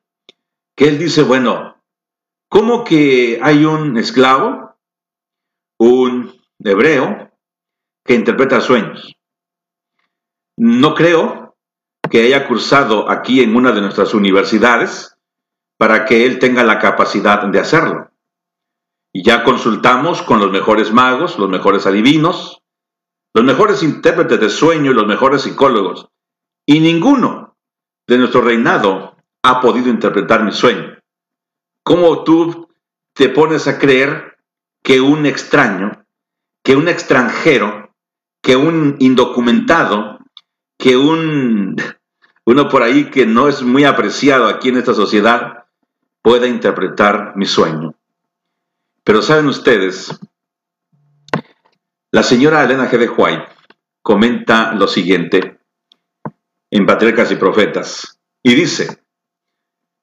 [0.76, 1.76] que él dice, bueno,
[2.47, 4.78] ¿cómo que hay un esclavo,
[5.78, 7.32] un hebreo,
[8.06, 9.16] que interpreta sueños?
[10.56, 11.39] No creo
[12.10, 15.18] que haya cursado aquí en una de nuestras universidades
[15.78, 18.12] para que él tenga la capacidad de hacerlo.
[19.14, 22.62] Y ya consultamos con los mejores magos, los mejores adivinos,
[23.34, 26.10] los mejores intérpretes de sueño y los mejores psicólogos.
[26.66, 27.55] Y ninguno
[28.07, 30.99] de nuestro reinado ha podido interpretar mi sueño.
[31.84, 32.70] ¿Cómo tú
[33.14, 34.38] te pones a creer
[34.84, 36.05] que un extraño,
[36.64, 37.93] que un extranjero,
[38.41, 40.20] que un indocumentado,
[40.78, 41.76] que un
[42.46, 45.66] uno por ahí que no es muy apreciado aquí en esta sociedad
[46.22, 47.96] pueda interpretar mi sueño?
[49.04, 50.20] Pero saben ustedes,
[52.12, 52.98] la señora Elena G.
[52.98, 53.48] de White
[54.02, 55.60] comenta lo siguiente
[56.72, 59.04] en Patriarcas y Profetas y dice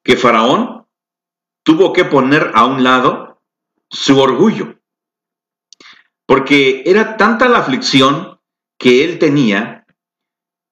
[0.03, 0.87] que Faraón
[1.65, 3.43] tuvo que poner a un lado
[3.89, 4.79] su orgullo,
[6.27, 8.41] porque era tanta la aflicción
[8.79, 9.87] que él tenía,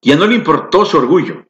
[0.01, 1.44] ya no le importó su orgullo,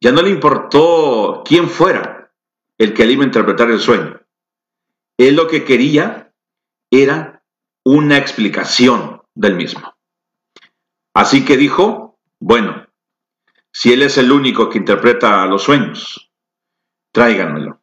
[0.00, 2.32] ya no le importó quién fuera
[2.78, 4.20] el que le iba a interpretar el sueño.
[5.18, 6.32] Él lo que quería
[6.90, 7.44] era
[7.84, 9.94] una explicación del mismo.
[11.12, 12.86] Así que dijo, bueno,
[13.72, 16.30] si él es el único que interpreta los sueños,
[17.12, 17.80] tráiganmelo.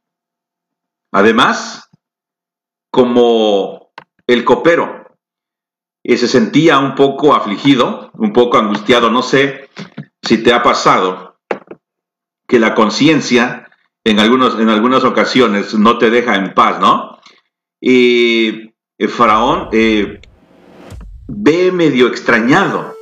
[1.11, 1.89] Además,
[2.89, 3.91] como
[4.25, 5.17] el copero
[6.03, 9.69] eh, se sentía un poco afligido, un poco angustiado, no sé
[10.21, 11.26] si te ha pasado
[12.47, 13.69] que la conciencia
[14.03, 17.19] en, algunos, en algunas ocasiones no te deja en paz, ¿no?
[17.81, 20.21] Y el faraón eh,
[21.27, 22.95] ve medio extrañado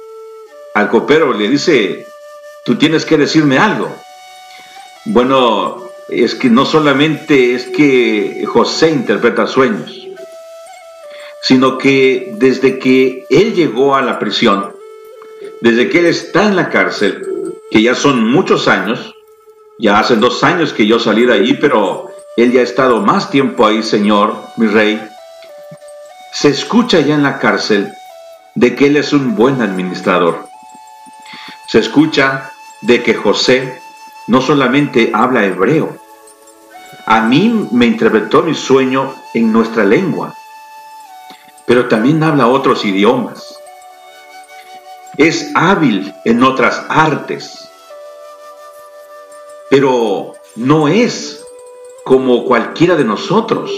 [0.74, 2.06] al copero, le dice,
[2.66, 3.96] tú tienes que decirme algo.
[5.06, 10.08] Bueno, es que no solamente es que José interpreta sueños,
[11.42, 14.74] sino que desde que él llegó a la prisión,
[15.62, 17.24] desde que él está en la cárcel,
[17.72, 19.15] que ya son muchos años,
[19.80, 23.30] ya hace dos años que yo salí de ahí, pero él ya ha estado más
[23.30, 25.02] tiempo ahí, Señor, mi rey.
[26.34, 27.94] Se escucha ya en la cárcel
[28.56, 30.48] de que Él es un buen administrador.
[31.68, 32.52] Se escucha
[32.82, 33.82] de que José
[34.28, 35.98] no solamente habla hebreo,
[37.06, 40.34] a mí me interpretó mi sueño en nuestra lengua,
[41.66, 43.56] pero también habla otros idiomas.
[45.18, 47.65] Es hábil en otras artes,
[49.76, 51.44] pero no es
[52.06, 53.70] como cualquiera de nosotros.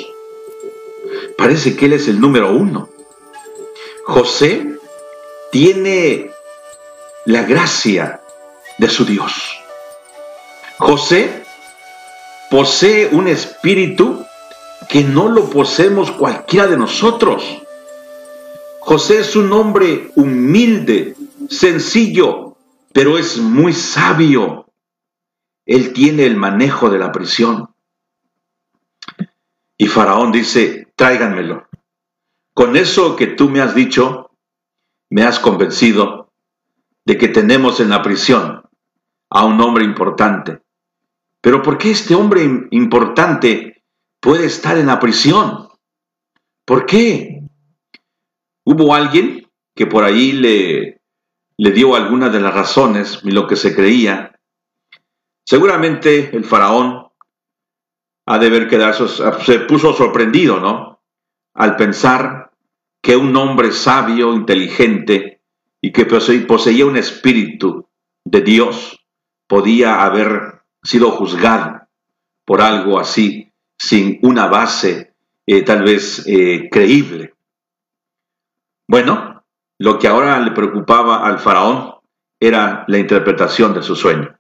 [1.35, 2.87] Parece que Él es el número uno.
[4.05, 4.77] José
[5.51, 6.29] tiene
[7.25, 8.21] la gracia
[8.77, 9.33] de su Dios.
[10.77, 11.43] José
[12.51, 14.23] posee un espíritu
[14.89, 17.43] que no lo poseemos cualquiera de nosotros.
[18.81, 21.15] José es un hombre humilde,
[21.49, 22.55] sencillo,
[22.93, 24.66] pero es muy sabio.
[25.68, 27.76] Él tiene el manejo de la prisión.
[29.78, 31.68] Y Faraón dice, tráiganmelo.
[32.55, 34.32] Con eso que tú me has dicho,
[35.11, 36.32] me has convencido
[37.05, 38.63] de que tenemos en la prisión
[39.30, 40.61] a un hombre importante.
[41.41, 43.84] Pero ¿por qué este hombre importante
[44.20, 45.68] puede estar en la prisión?
[46.65, 47.43] ¿Por qué?
[48.65, 51.01] Hubo alguien que por ahí le,
[51.57, 54.36] dio algunas de las razones lo que se creía.
[55.47, 57.07] Seguramente el faraón
[58.25, 61.01] ha de ver quedado, se puso sorprendido, ¿no?
[61.53, 62.51] Al pensar
[63.01, 65.39] que un hombre sabio, inteligente
[65.79, 67.87] y que poseía un espíritu
[68.25, 69.07] de Dios
[69.47, 71.87] podía haber sido juzgado
[72.43, 75.13] por algo así, sin una base
[75.45, 77.35] eh, tal vez eh, creíble.
[78.85, 79.45] Bueno,
[79.79, 81.95] lo que ahora le preocupaba al faraón
[82.37, 84.36] era la interpretación de su sueño.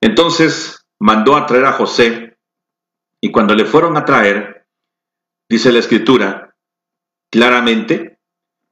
[0.00, 2.38] Entonces mandó a traer a José
[3.20, 4.66] y cuando le fueron a traer,
[5.48, 6.54] dice la escritura
[7.30, 8.18] claramente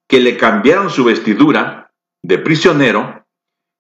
[0.09, 3.27] que le cambiaron su vestidura de prisionero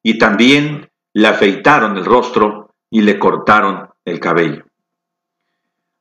[0.02, 4.64] y también le afeitaron el rostro y le cortaron el cabello.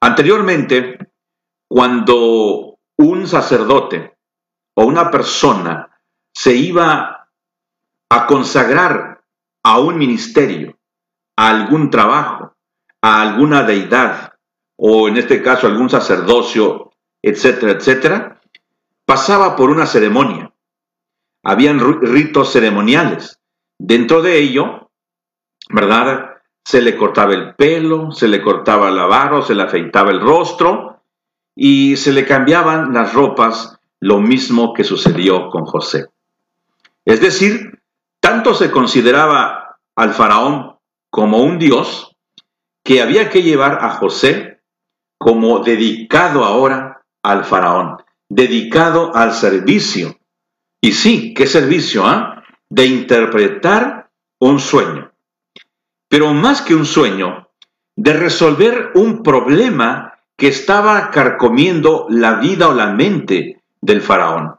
[0.02, 0.98] Anteriormente,
[1.68, 4.16] cuando un sacerdote
[4.76, 6.00] o una persona
[6.34, 7.30] se iba
[8.10, 9.24] a consagrar
[9.64, 10.77] a un ministerio,
[11.38, 12.56] a algún trabajo,
[13.02, 14.34] a alguna deidad,
[14.76, 18.42] o en este caso algún sacerdocio, etcétera, etcétera,
[19.06, 20.52] pasaba por una ceremonia.
[21.44, 23.40] Habían ritos ceremoniales.
[23.80, 24.90] Dentro de ello,
[25.70, 26.38] ¿verdad?
[26.66, 31.02] Se le cortaba el pelo, se le cortaba la barba, se le afeitaba el rostro
[31.56, 36.08] y se le cambiaban las ropas, lo mismo que sucedió con José.
[37.06, 37.82] Es decir,
[38.20, 40.77] tanto se consideraba al faraón
[41.18, 42.16] como un dios
[42.84, 44.62] que había que llevar a José
[45.18, 47.98] como dedicado ahora al faraón
[48.30, 50.20] dedicado al servicio.
[50.80, 52.06] Y sí, ¿qué servicio?
[52.06, 52.44] Ah?
[52.70, 55.12] De interpretar un sueño.
[56.08, 57.50] Pero más que un sueño,
[57.96, 64.58] de resolver un problema que estaba carcomiendo la vida o la mente del faraón.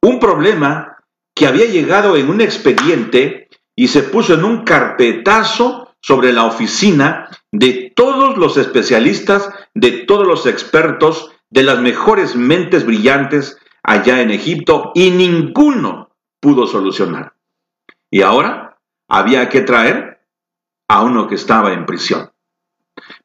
[0.00, 0.98] Un problema
[1.34, 3.43] que había llegado en un expediente
[3.76, 10.26] y se puso en un carpetazo sobre la oficina de todos los especialistas, de todos
[10.26, 16.10] los expertos de las mejores mentes brillantes allá en Egipto y ninguno
[16.40, 17.34] pudo solucionar.
[18.10, 20.20] Y ahora había que traer
[20.88, 22.30] a uno que estaba en prisión,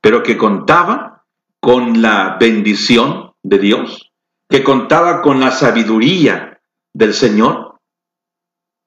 [0.02, 1.26] pero que contaba
[1.60, 4.12] con la bendición de Dios,
[4.48, 6.62] que contaba con la sabiduría
[6.94, 7.69] del Señor,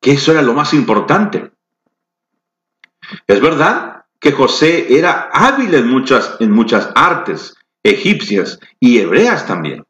[0.03, 1.53] que eso era lo más importante.
[3.27, 9.87] Es verdad que José era hábil en muchas, en muchas artes, egipcias y hebreas también.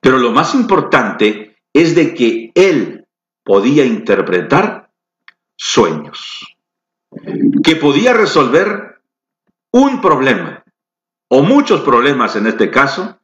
[0.00, 3.06] Pero lo más importante es de que él
[3.44, 4.90] podía interpretar
[5.56, 6.56] sueños,
[7.62, 9.02] que podía resolver
[9.72, 10.64] un problema,
[11.28, 13.18] o muchos problemas en este caso,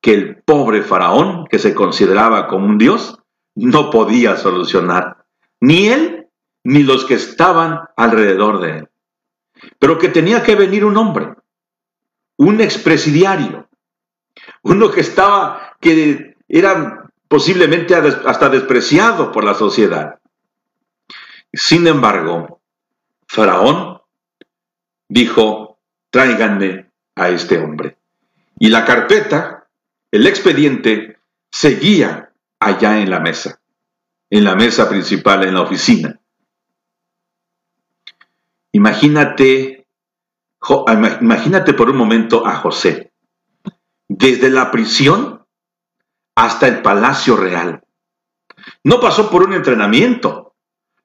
[0.00, 3.18] que el pobre faraón, que se consideraba como un dios,
[3.56, 5.24] no podía solucionar,
[5.60, 6.28] ni él
[6.64, 8.88] ni los que estaban alrededor de él.
[9.78, 11.34] Pero que tenía que venir un hombre
[12.36, 13.68] un expresidiario,
[14.62, 20.18] uno que estaba, que era posiblemente hasta despreciado por la sociedad.
[21.52, 22.60] Sin embargo,
[23.26, 24.00] Faraón
[25.08, 25.78] dijo,
[26.10, 27.96] tráiganme a este hombre.
[28.58, 29.66] Y la carpeta,
[30.10, 31.18] el expediente,
[31.50, 32.25] seguía
[32.60, 33.60] allá en la mesa,
[34.30, 36.20] en la mesa principal, en la oficina.
[38.72, 39.76] Imagínate
[41.20, 43.12] Imagínate por un momento a José,
[44.08, 45.44] desde la prisión
[46.34, 47.82] hasta el palacio real.
[48.82, 50.54] No pasó por un entrenamiento.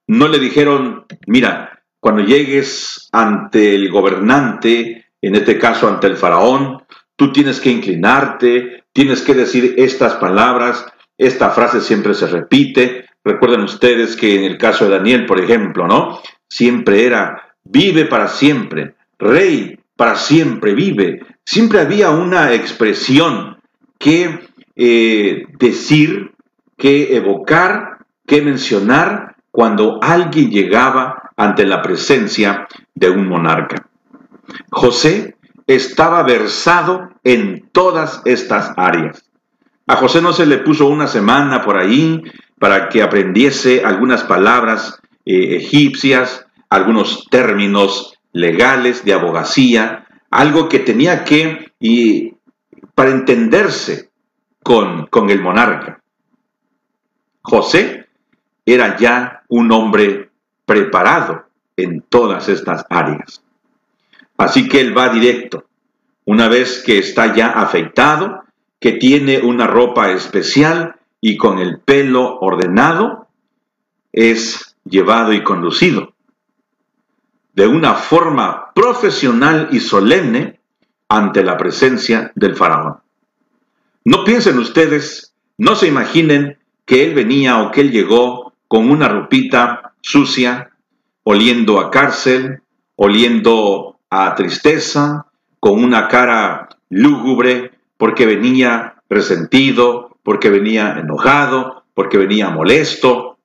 [0.08, 6.84] No le dijeron, mira, cuando llegues ante el gobernante, en este caso ante el faraón,
[7.14, 10.86] tú tienes que inclinarte, tienes que decir estas palabras,
[11.18, 13.06] esta frase siempre se repite.
[13.24, 16.20] Recuerden ustedes que en el caso de Daniel, por ejemplo, ¿no?
[16.48, 21.20] Siempre era, vive para siempre, rey para siempre vive.
[21.44, 23.58] Siempre había una expresión
[23.98, 24.40] que
[24.74, 26.32] eh, decir,
[26.76, 33.86] que evocar, que mencionar cuando alguien llegaba ante la presencia de un monarca.
[34.70, 35.36] José
[35.66, 39.24] estaba versado en todas estas áreas.
[39.86, 42.22] A José no se le puso una semana por ahí
[42.58, 51.24] para que aprendiese algunas palabras eh, egipcias, algunos términos legales, de abogacía, algo que tenía
[51.24, 52.34] que, y
[52.94, 54.10] para entenderse
[54.62, 56.00] con, con el monarca.
[57.42, 58.06] José
[58.64, 60.30] era ya un hombre
[60.64, 63.42] preparado en todas estas áreas.
[64.36, 65.66] Así que él va directo.
[66.24, 68.44] Una vez que está ya afeitado,
[68.82, 73.28] que tiene una ropa especial y con el pelo ordenado,
[74.12, 76.12] es llevado y conducido
[77.54, 80.58] de una forma profesional y solemne
[81.08, 82.96] ante la presencia del faraón.
[84.04, 89.08] No piensen ustedes, no se imaginen que él venía o que él llegó con una
[89.08, 90.70] ropita sucia,
[91.22, 92.62] oliendo a cárcel,
[92.96, 95.26] oliendo a tristeza,
[95.60, 97.70] con una cara lúgubre,
[98.02, 103.38] porque venía resentido, porque venía enojado, porque venía molesto.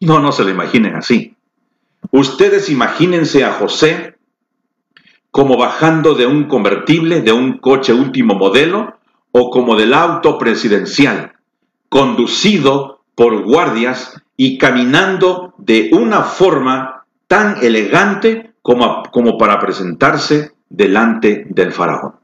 [0.00, 1.36] No, no se lo imaginen así.
[2.10, 4.16] Ustedes imagínense a José
[5.30, 8.96] como bajando de un convertible, de un coche último modelo,
[9.30, 11.34] o como del auto presidencial,
[11.90, 21.44] conducido por guardias y caminando de una forma tan elegante como, como para presentarse delante
[21.50, 22.14] del faraón.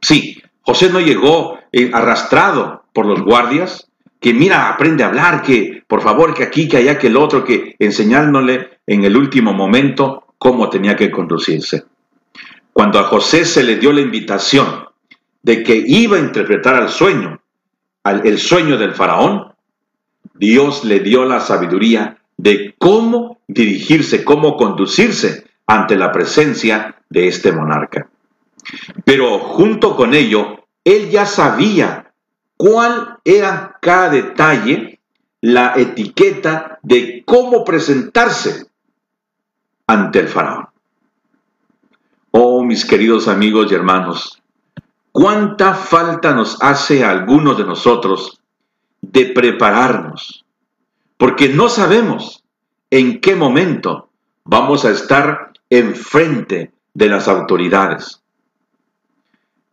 [0.00, 3.88] Sí, José no llegó eh, arrastrado por los guardias,
[4.18, 7.44] que mira, aprende a hablar, que por favor, que aquí, que allá, que el otro,
[7.44, 11.84] que enseñándole en el último momento cómo tenía que conducirse.
[12.72, 14.86] Cuando a José se le dio la invitación
[15.40, 17.40] de que iba a interpretar el sueño,
[18.04, 19.52] el sueño del faraón,
[20.34, 27.52] Dios le dio la sabiduría de cómo dirigirse, cómo conducirse ante la presencia de este
[27.52, 28.08] monarca.
[29.06, 32.12] Pero junto con ello, él ya sabía
[32.56, 34.98] cuál era cada detalle,
[35.40, 38.66] la etiqueta de cómo presentarse
[39.86, 40.66] ante el faraón.
[42.32, 44.42] Oh, mis queridos amigos y hermanos,
[45.12, 48.40] cuánta falta nos hace a algunos de nosotros
[49.02, 50.44] de prepararnos,
[51.16, 52.42] porque no sabemos
[52.90, 54.08] en qué momento
[54.42, 58.20] vamos a estar enfrente de las autoridades.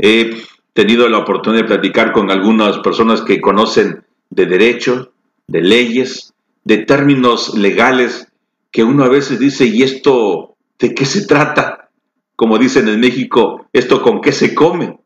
[0.05, 0.43] He
[0.73, 5.13] tenido la oportunidad de platicar con algunas personas que conocen de derecho,
[5.47, 6.33] de leyes,
[6.65, 8.27] de términos legales,
[8.69, 11.89] que uno a veces dice, ¿y esto de qué se trata?
[12.35, 14.99] Como dicen en México, ¿esto con qué se come?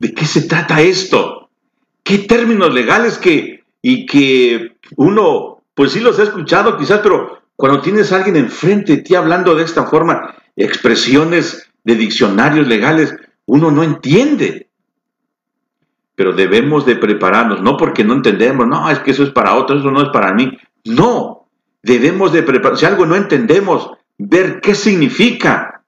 [0.00, 1.48] ¿De qué se trata esto?
[2.02, 7.80] ¿Qué términos legales que, y que uno, pues sí los ha escuchado quizás, pero cuando
[7.80, 13.14] tienes a alguien enfrente de ti hablando de esta forma, expresiones de diccionarios legales,
[13.46, 14.70] uno no entiende.
[16.14, 19.80] Pero debemos de prepararnos, no porque no entendemos, no, es que eso es para otros,
[19.80, 20.58] eso no es para mí.
[20.84, 21.48] No,
[21.82, 25.84] debemos de preparar, si algo no entendemos, ver qué significa.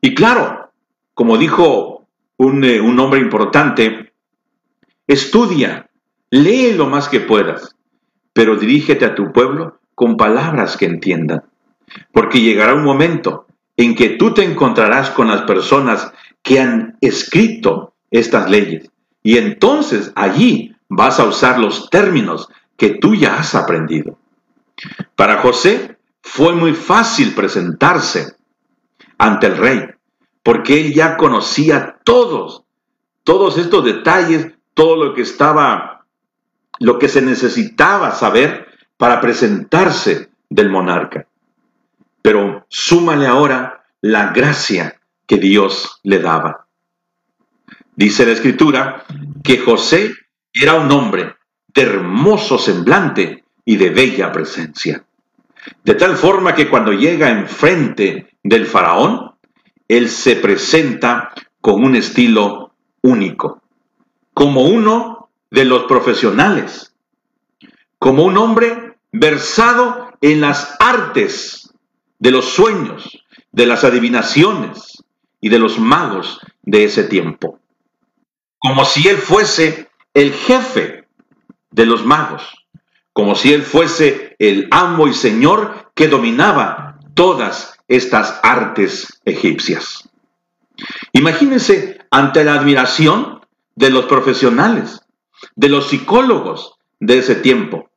[0.00, 0.72] Y claro,
[1.14, 2.06] como dijo
[2.36, 4.12] un, eh, un hombre importante,
[5.06, 5.88] estudia,
[6.30, 7.76] lee lo más que puedas,
[8.32, 11.44] pero dirígete a tu pueblo con palabras que entiendan.
[12.12, 13.46] Porque llegará un momento
[13.76, 16.12] en que tú te encontrarás con las personas
[16.48, 18.90] que han escrito estas leyes.
[19.22, 24.18] Y entonces allí vas a usar los términos que tú ya has aprendido.
[25.14, 28.34] Para José fue muy fácil presentarse
[29.18, 29.90] ante el rey,
[30.42, 32.62] porque él ya conocía todos,
[33.24, 36.06] todos estos detalles, todo lo que estaba,
[36.78, 41.26] lo que se necesitaba saber para presentarse del monarca.
[42.22, 44.97] Pero súmale ahora la gracia
[45.28, 46.66] que Dios le daba.
[47.94, 49.04] Dice la escritura
[49.44, 50.12] que José
[50.52, 51.36] era un hombre
[51.68, 55.04] de hermoso semblante y de bella presencia.
[55.84, 59.34] De tal forma que cuando llega enfrente del faraón,
[59.86, 62.72] él se presenta con un estilo
[63.02, 63.62] único,
[64.32, 66.94] como uno de los profesionales,
[67.98, 71.74] como un hombre versado en las artes
[72.18, 74.97] de los sueños, de las adivinaciones,
[75.40, 77.60] y de los magos de ese tiempo.
[78.58, 81.06] Como si él fuese el jefe
[81.70, 82.66] de los magos,
[83.12, 90.08] como si él fuese el amo y señor que dominaba todas estas artes egipcias.
[91.12, 93.40] Imagínense ante la admiración
[93.74, 95.00] de los profesionales,
[95.54, 97.90] de los psicólogos de ese tiempo,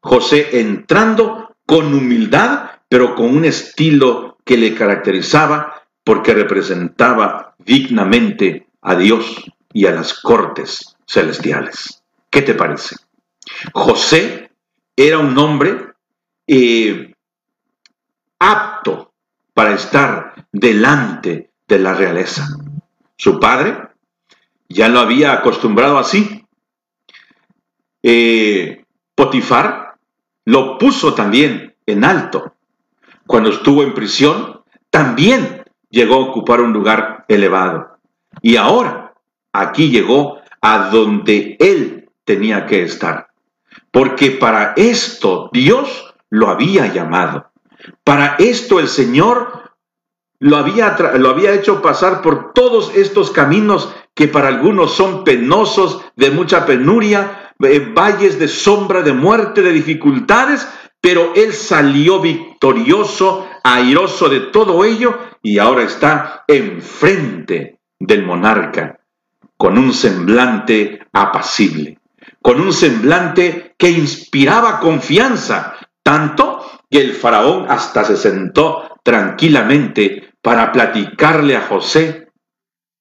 [0.00, 8.96] José entrando con humildad, pero con un estilo que le caracterizaba porque representaba dignamente a
[8.96, 9.44] Dios
[9.74, 12.02] y a las cortes celestiales.
[12.30, 12.96] ¿Qué te parece?
[13.74, 14.50] José
[14.96, 15.88] era un hombre
[16.46, 17.12] eh,
[18.38, 19.12] apto
[19.52, 22.56] para estar delante de la realeza.
[23.18, 23.76] Su padre
[24.66, 26.42] ya lo había acostumbrado así.
[28.02, 28.82] Eh,
[29.14, 29.96] Potifar
[30.46, 32.54] lo puso también en alto.
[33.26, 35.58] Cuando estuvo en prisión, también
[35.90, 37.98] llegó a ocupar un lugar elevado.
[38.42, 39.14] Y ahora,
[39.52, 43.28] aquí llegó a donde él tenía que estar.
[43.90, 47.50] Porque para esto Dios lo había llamado.
[48.04, 49.72] Para esto el Señor
[50.40, 56.04] lo había, lo había hecho pasar por todos estos caminos que para algunos son penosos,
[56.16, 60.68] de mucha penuria, eh, valles de sombra, de muerte, de dificultades,
[61.00, 69.00] pero él salió victorioso airoso de todo ello y ahora está enfrente del monarca
[69.56, 71.98] con un semblante apacible,
[72.40, 80.72] con un semblante que inspiraba confianza, tanto que el faraón hasta se sentó tranquilamente para
[80.72, 82.30] platicarle a José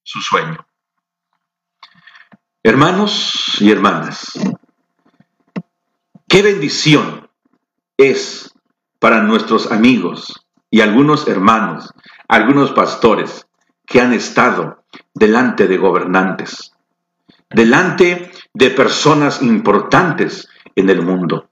[0.03, 0.67] su sueño.
[2.63, 4.37] Hermanos y hermanas,
[6.27, 7.29] qué bendición
[7.95, 8.53] es
[8.99, 11.93] para nuestros amigos y algunos hermanos,
[12.27, 13.47] algunos pastores
[13.85, 16.73] que han estado delante de gobernantes,
[17.49, 21.49] delante de personas importantes en el mundo.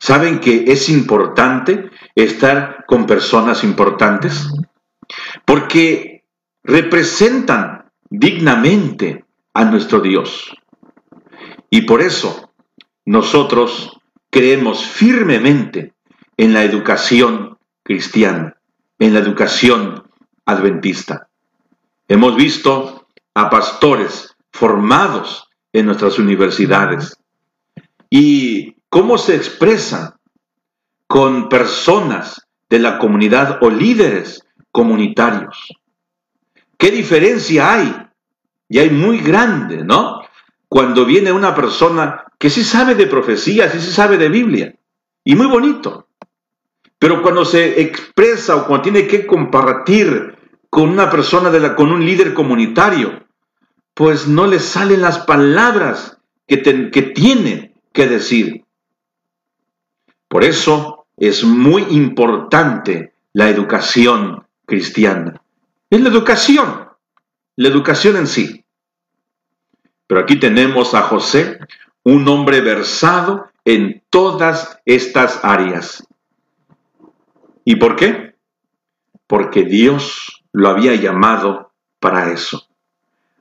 [0.00, 4.48] ¿Saben que es importante estar con personas importantes?
[5.44, 6.24] Porque
[6.62, 10.54] representan dignamente a nuestro Dios.
[11.68, 12.52] Y por eso
[13.04, 15.94] nosotros creemos firmemente
[16.36, 17.57] en la educación
[17.88, 18.54] cristiana,
[18.98, 20.04] en la educación
[20.44, 21.30] adventista.
[22.06, 27.16] Hemos visto a pastores formados en nuestras universidades
[28.10, 30.16] y cómo se expresan
[31.06, 35.68] con personas de la comunidad o líderes comunitarios.
[36.76, 37.96] ¿Qué diferencia hay?
[38.68, 40.20] Y hay muy grande, ¿no?
[40.68, 44.74] Cuando viene una persona que sí sabe de profecías, sí sabe de Biblia,
[45.24, 46.07] y muy bonito.
[46.98, 50.36] Pero cuando se expresa o cuando tiene que compartir
[50.70, 53.24] con una persona, de la, con un líder comunitario,
[53.94, 58.64] pues no le salen las palabras que, que tiene que decir.
[60.28, 65.40] Por eso es muy importante la educación cristiana.
[65.90, 66.88] Es la educación,
[67.56, 68.64] la educación en sí.
[70.06, 71.58] Pero aquí tenemos a José,
[72.02, 76.06] un hombre versado en todas estas áreas.
[77.68, 78.34] ¿Y por qué?
[79.26, 82.66] Porque Dios lo había llamado para eso.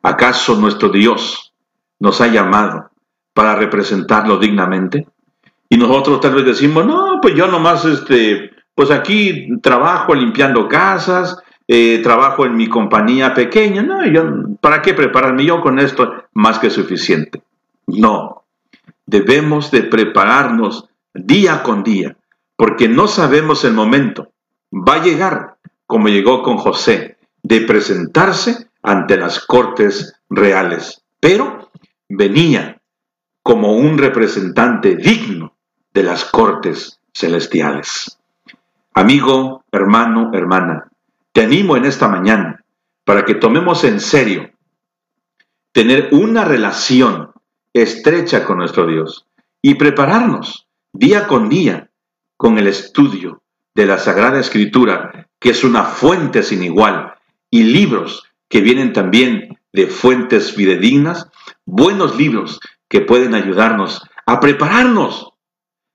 [0.03, 1.53] ¿Acaso nuestro Dios
[2.01, 2.91] nos ha llamado
[3.33, 5.07] para representarlo dignamente?
[5.69, 11.41] Y nosotros tal vez decimos, no, pues yo nomás, este, pues aquí trabajo limpiando casas,
[11.65, 14.25] eh, trabajo en mi compañía pequeña, no, yo,
[14.59, 16.25] ¿para qué prepararme yo con esto?
[16.33, 17.43] Más que suficiente.
[17.85, 18.43] No,
[19.05, 22.17] debemos de prepararnos día con día,
[22.57, 24.33] porque no sabemos el momento.
[24.73, 31.71] Va a llegar, como llegó con José, de presentarse ante las cortes reales, pero
[32.09, 32.81] venía
[33.41, 35.55] como un representante digno
[35.93, 38.19] de las cortes celestiales.
[38.93, 40.91] Amigo, hermano, hermana,
[41.31, 42.63] te animo en esta mañana
[43.05, 44.51] para que tomemos en serio
[45.71, 47.31] tener una relación
[47.71, 49.27] estrecha con nuestro Dios
[49.61, 51.86] y prepararnos día con día
[52.37, 53.41] con el estudio
[53.75, 57.15] de la Sagrada Escritura, que es una fuente sin igual,
[57.49, 61.27] y libros que vienen también de fuentes fidedignas,
[61.65, 65.33] buenos libros que pueden ayudarnos a prepararnos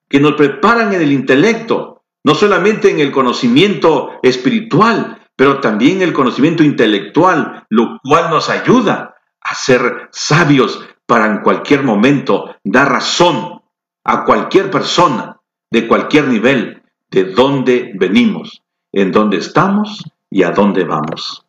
[0.08, 6.12] que nos preparan en el intelecto, no solamente en el conocimiento espiritual, pero también el
[6.12, 13.62] conocimiento intelectual, lo cual nos ayuda a ser sabios para en cualquier momento dar razón
[14.04, 15.40] a cualquier persona
[15.72, 18.62] de cualquier nivel de dónde venimos,
[18.92, 21.46] en dónde estamos y a dónde vamos.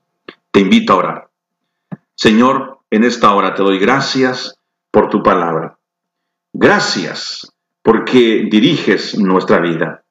[0.50, 1.30] Te invito a orar.
[2.16, 4.58] Señor, en esta hora te doy gracias
[4.92, 5.78] por tu palabra.
[6.54, 7.52] Gracias
[7.82, 10.06] porque diriges nuestra vida.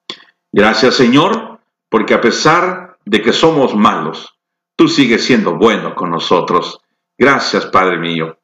[0.52, 4.34] Gracias Señor, porque a pesar de que somos malos,
[4.76, 6.82] tú sigues siendo bueno con nosotros.
[7.16, 8.36] Gracias Padre mío.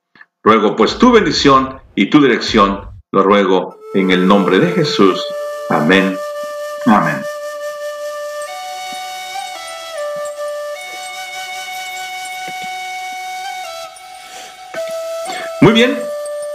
[0.42, 5.22] Ruego pues tu bendición y tu dirección, lo ruego en el nombre de Jesús.
[5.70, 6.18] Amén.
[6.86, 7.22] Amén.
[15.60, 15.98] Muy bien,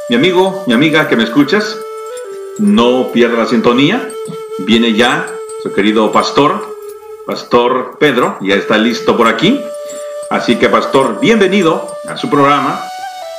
[0.10, 1.78] mi amigo, mi amiga que me escuchas,
[2.58, 4.10] no pierda la sintonía.
[4.60, 5.28] Viene ya
[5.62, 6.76] su querido pastor,
[7.28, 9.62] Pastor Pedro, ya está listo por aquí.
[10.32, 12.84] Así que, Pastor, bienvenido a su programa.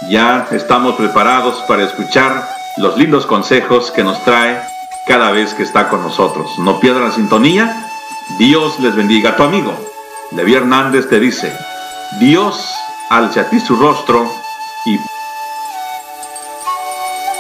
[0.09, 4.74] Ya estamos preparados para escuchar los lindos consejos que nos trae
[5.07, 6.59] cada vez que está con nosotros.
[6.59, 7.87] No pierda la sintonía.
[8.39, 9.37] Dios les bendiga.
[9.37, 9.75] Tu amigo,
[10.33, 11.53] Levi Hernández, te dice,
[12.19, 12.75] Dios
[13.11, 14.44] alce a ti su rostro